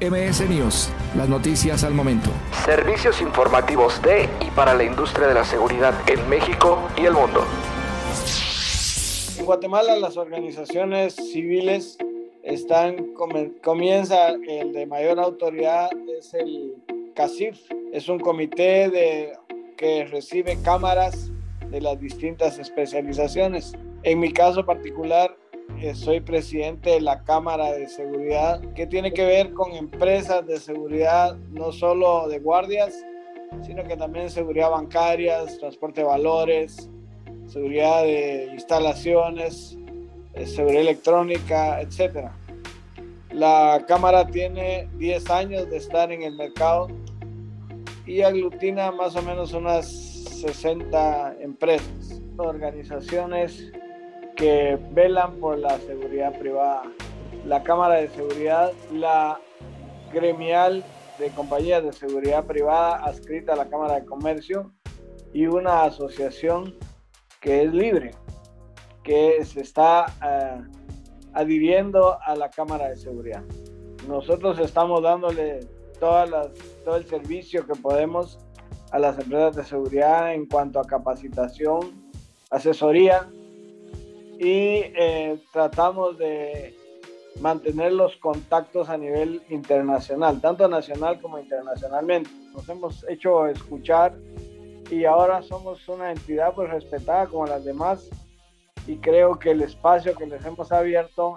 MS 0.00 0.48
News, 0.48 0.90
las 1.16 1.28
noticias 1.28 1.82
al 1.82 1.92
momento. 1.92 2.30
Servicios 2.64 3.20
informativos 3.20 4.00
de 4.00 4.28
y 4.46 4.50
para 4.52 4.72
la 4.72 4.84
industria 4.84 5.26
de 5.26 5.34
la 5.34 5.44
seguridad 5.44 5.92
en 6.08 6.28
México 6.28 6.78
y 6.96 7.06
el 7.06 7.14
mundo. 7.14 7.44
En 9.36 9.44
Guatemala 9.44 9.96
las 9.96 10.16
organizaciones 10.16 11.16
civiles 11.16 11.98
están 12.44 13.12
comienza 13.60 14.28
el 14.46 14.72
de 14.72 14.86
mayor 14.86 15.18
autoridad 15.18 15.90
es 16.16 16.32
el 16.32 16.76
CACIF, 17.16 17.58
es 17.92 18.08
un 18.08 18.20
comité 18.20 18.90
de 18.90 19.32
que 19.76 20.04
recibe 20.04 20.62
cámaras 20.62 21.32
de 21.70 21.80
las 21.80 21.98
distintas 21.98 22.60
especializaciones. 22.60 23.72
En 24.04 24.20
mi 24.20 24.32
caso 24.32 24.64
particular 24.64 25.36
soy 25.94 26.20
presidente 26.20 26.90
de 26.90 27.00
la 27.00 27.22
Cámara 27.22 27.72
de 27.72 27.88
Seguridad, 27.88 28.60
que 28.74 28.86
tiene 28.86 29.12
que 29.12 29.24
ver 29.24 29.52
con 29.52 29.72
empresas 29.72 30.46
de 30.46 30.58
seguridad, 30.58 31.36
no 31.50 31.72
solo 31.72 32.28
de 32.28 32.38
guardias, 32.40 32.94
sino 33.62 33.84
que 33.84 33.96
también 33.96 34.30
seguridad 34.30 34.70
bancaria, 34.70 35.44
transporte 35.58 36.00
de 36.00 36.06
valores, 36.06 36.90
seguridad 37.46 38.02
de 38.02 38.50
instalaciones, 38.52 39.78
eh, 40.34 40.46
seguridad 40.46 40.82
electrónica, 40.82 41.80
etc. 41.80 42.28
La 43.32 43.84
Cámara 43.86 44.26
tiene 44.26 44.88
10 44.98 45.30
años 45.30 45.70
de 45.70 45.76
estar 45.76 46.10
en 46.12 46.22
el 46.22 46.36
mercado 46.36 46.88
y 48.06 48.22
aglutina 48.22 48.90
más 48.90 49.16
o 49.16 49.22
menos 49.22 49.52
unas 49.52 49.86
60 49.86 51.36
empresas, 51.40 52.20
organizaciones 52.36 53.72
que 54.38 54.78
velan 54.92 55.34
por 55.40 55.58
la 55.58 55.78
seguridad 55.80 56.38
privada. 56.38 56.84
La 57.44 57.64
Cámara 57.64 57.96
de 57.96 58.08
Seguridad, 58.08 58.72
la 58.92 59.40
gremial 60.12 60.84
de 61.18 61.30
compañías 61.30 61.82
de 61.82 61.92
seguridad 61.92 62.46
privada 62.46 63.04
adscrita 63.04 63.54
a 63.54 63.56
la 63.56 63.68
Cámara 63.68 63.96
de 63.96 64.06
Comercio 64.06 64.72
y 65.32 65.46
una 65.46 65.82
asociación 65.82 66.72
que 67.40 67.64
es 67.64 67.74
libre, 67.74 68.12
que 69.02 69.44
se 69.44 69.60
está 69.60 70.06
eh, 70.24 70.62
adhiriendo 71.32 72.16
a 72.22 72.36
la 72.36 72.48
Cámara 72.48 72.90
de 72.90 72.96
Seguridad. 72.96 73.42
Nosotros 74.06 74.60
estamos 74.60 75.02
dándole 75.02 75.66
todas 75.98 76.30
las, 76.30 76.48
todo 76.84 76.96
el 76.96 77.06
servicio 77.06 77.66
que 77.66 77.74
podemos 77.74 78.38
a 78.92 79.00
las 79.00 79.18
empresas 79.18 79.56
de 79.56 79.64
seguridad 79.64 80.32
en 80.32 80.46
cuanto 80.46 80.78
a 80.78 80.84
capacitación, 80.84 82.08
asesoría 82.50 83.28
y 84.38 84.82
eh, 84.96 85.38
tratamos 85.52 86.16
de 86.16 86.74
mantener 87.40 87.92
los 87.92 88.16
contactos 88.16 88.88
a 88.88 88.96
nivel 88.96 89.42
internacional, 89.48 90.40
tanto 90.40 90.68
nacional 90.68 91.20
como 91.20 91.38
internacionalmente. 91.38 92.30
Nos 92.52 92.68
hemos 92.68 93.04
hecho 93.08 93.46
escuchar 93.46 94.16
y 94.90 95.04
ahora 95.04 95.42
somos 95.42 95.88
una 95.88 96.12
entidad 96.12 96.54
pues 96.54 96.70
respetada 96.70 97.26
como 97.26 97.46
las 97.46 97.64
demás 97.64 98.08
y 98.86 98.96
creo 98.96 99.38
que 99.38 99.50
el 99.50 99.62
espacio 99.62 100.14
que 100.14 100.26
les 100.26 100.44
hemos 100.44 100.70
abierto 100.72 101.36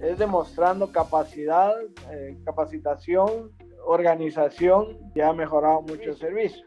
es 0.00 0.18
demostrando 0.18 0.92
capacidad, 0.92 1.72
eh, 2.12 2.36
capacitación, 2.44 3.50
organización 3.86 4.98
y 5.14 5.20
ha 5.20 5.32
mejorado 5.32 5.82
mucho 5.82 6.10
el 6.10 6.16
servicio. 6.16 6.64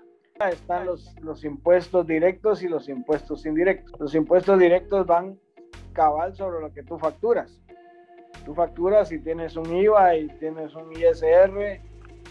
Están 0.51 0.85
los, 0.85 1.13
los 1.21 1.43
impuestos 1.43 2.07
directos 2.07 2.63
y 2.63 2.69
los 2.69 2.87
impuestos 2.87 3.45
indirectos. 3.45 3.99
Los 3.99 4.15
impuestos 4.15 4.57
directos 4.57 5.05
van 5.05 5.37
cabal 5.99 6.33
sobre 6.33 6.61
lo 6.61 6.71
que 6.73 6.81
tú 6.81 6.97
facturas. 6.97 7.61
Tú 8.45 8.55
facturas 8.55 9.11
y 9.11 9.19
tienes 9.19 9.57
un 9.57 9.75
IVA 9.75 10.15
y 10.15 10.27
tienes 10.39 10.73
un 10.73 10.93
ISR 10.93 11.81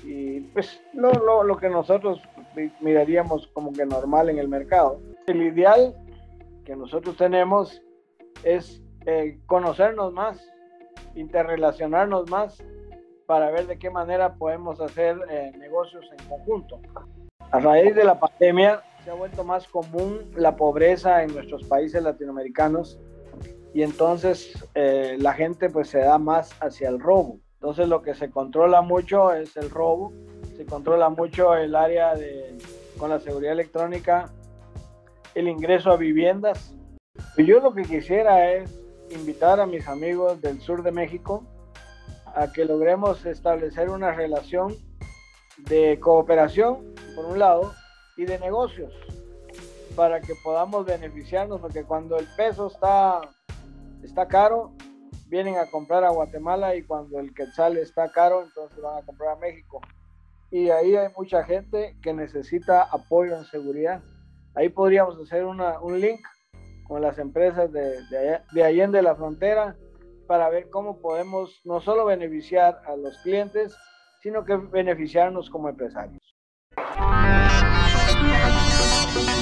y 0.05 0.41
pues 0.55 0.81
lo, 0.95 1.13
lo, 1.13 1.43
lo 1.43 1.57
que 1.59 1.69
nosotros 1.69 2.23
miraríamos 2.81 3.47
como 3.49 3.71
que 3.75 3.85
normal 3.85 4.31
en 4.31 4.39
el 4.39 4.49
mercado. 4.49 5.03
El 5.27 5.43
ideal 5.43 5.95
que 6.65 6.75
nosotros 6.77 7.19
tenemos 7.19 7.83
es 8.43 8.83
eh, 9.05 9.39
conocernos 9.45 10.15
más, 10.15 10.51
interrelacionarnos 11.15 12.31
más 12.31 12.65
para 13.27 13.51
ver 13.51 13.67
de 13.67 13.79
qué 13.79 13.91
manera 13.91 14.37
podemos 14.37 14.81
hacer 14.81 15.19
eh, 15.29 15.53
negocios 15.59 16.07
en 16.19 16.27
conjunto. 16.27 16.81
A 17.51 17.61
raíz 17.61 17.95
de 17.95 18.05
la 18.05 18.19
pandemia 18.19 18.83
se 19.05 19.11
ha 19.11 19.15
vuelto 19.15 19.45
más 19.45 19.69
común 19.69 20.31
la 20.35 20.57
pobreza 20.57 21.23
en 21.23 21.35
nuestros 21.35 21.65
países 21.65 22.03
latinoamericanos 22.03 22.99
y 23.75 23.83
entonces 23.83 24.53
eh, 24.75 25.17
la 25.19 25.35
gente 25.35 25.71
pues 25.71 25.89
se 25.89 25.99
da 25.99 26.19
más 26.19 26.51
hacia 26.61 26.89
el 26.89 27.01
robo. 27.01 27.39
Entonces 27.55 27.89
lo 27.89 28.03
que 28.03 28.15
se 28.15 28.31
controla 28.31 28.83
mucho 28.83 29.33
es 29.33 29.57
el 29.57 29.71
robo, 29.71 30.13
se 30.57 30.65
controla 30.65 31.09
mucho 31.09 31.55
el 31.55 31.75
área 31.75 32.15
de, 32.15 32.57
con 32.99 33.11
la 33.11 33.19
seguridad 33.19 33.53
electrónica, 33.53 34.31
el 35.35 35.49
ingreso 35.49 35.91
a 35.91 35.97
viviendas. 35.97 36.75
Y 37.37 37.45
yo 37.45 37.61
lo 37.61 37.75
que 37.75 37.83
quisiera 37.83 38.53
es 38.53 38.81
invitar 39.11 39.61
a 39.61 39.67
mis 39.67 39.89
amigos 39.89 40.41
del 40.41 40.61
sur 40.61 40.83
de 40.83 40.93
México 40.93 41.45
a 42.35 42.53
que 42.53 42.65
logremos 42.65 43.25
establecer 43.27 43.91
una 43.91 44.13
relación 44.13 44.77
de 45.59 45.99
cooperación, 45.99 46.95
por 47.17 47.25
un 47.27 47.39
lado, 47.39 47.73
y 48.17 48.25
de 48.25 48.39
negocios, 48.39 48.93
para 49.97 50.21
que 50.21 50.35
podamos 50.45 50.87
beneficiarnos, 50.87 51.61
porque 51.61 51.85
cuando 51.85 52.19
el 52.19 52.27
peso 52.37 52.69
está 52.69 53.21
está 54.03 54.29
caro, 54.29 54.73
vienen 55.29 55.59
a 55.59 55.67
comprar 55.67 56.05
a 56.05 56.11
Guatemala 56.11 56.75
y 56.77 56.83
cuando 56.83 57.19
el 57.19 57.35
quetzal 57.35 57.77
está 57.77 58.11
caro, 58.11 58.43
entonces 58.43 58.81
van 58.81 59.03
a 59.03 59.07
comprar 59.07 59.37
a 59.37 59.41
México. 59.41 59.81
Y 60.51 60.71
ahí 60.71 60.97
hay 60.97 61.09
mucha 61.17 61.45
gente 61.45 61.97
que 62.03 62.15
necesita 62.15 62.85
apoyo 62.85 63.37
en 63.37 63.45
seguridad. 63.45 64.03
Ahí 64.55 64.71
podríamos 64.71 65.21
hacer 65.21 65.45
un 65.45 66.01
link 66.01 66.21
con 66.87 67.03
las 67.03 67.19
empresas 67.19 67.71
de, 67.71 68.03
de, 68.09 68.41
de 68.53 68.65
Allende 68.65 69.03
la 69.03 69.15
Frontera 69.15 69.77
para 70.27 70.49
ver 70.49 70.71
cómo 70.71 71.01
podemos 71.01 71.61
no 71.65 71.81
solo 71.81 72.07
beneficiar 72.07 72.81
a 72.87 72.97
los 72.97 73.19
clientes, 73.19 73.77
sino 74.23 74.45
que 74.45 74.57
beneficiarnos 74.57 75.51
como 75.51 75.69
empresarios. 75.69 76.19